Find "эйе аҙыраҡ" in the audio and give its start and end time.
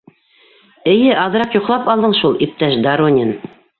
0.93-1.57